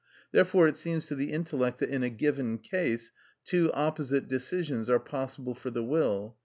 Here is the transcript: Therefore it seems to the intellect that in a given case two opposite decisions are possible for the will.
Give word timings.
Therefore 0.31 0.67
it 0.67 0.77
seems 0.77 1.05
to 1.05 1.15
the 1.15 1.31
intellect 1.31 1.77
that 1.77 1.89
in 1.91 2.01
a 2.01 2.09
given 2.09 2.57
case 2.57 3.11
two 3.45 3.71
opposite 3.73 4.27
decisions 4.27 4.89
are 4.89 4.97
possible 4.99 5.53
for 5.53 5.69
the 5.69 5.83
will. 5.83 6.37